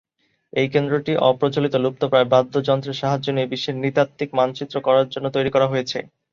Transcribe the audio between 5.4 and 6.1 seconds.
করা হয়েছে।